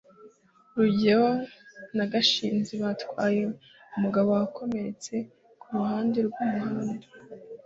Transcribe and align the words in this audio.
rugeyo 0.75 1.25
na 1.95 2.05
gashinzi 2.11 2.73
batwaye 2.83 3.41
umugabo 3.95 4.29
wakomeretse 4.39 5.15
ku 5.59 5.67
ruhande 5.75 6.17
rw'umuhanda 6.27 7.07